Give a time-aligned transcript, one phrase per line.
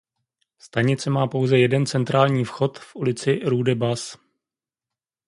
[0.59, 4.17] Stanice má pouze jeden centrální vchod v ulici "Rue des Bas".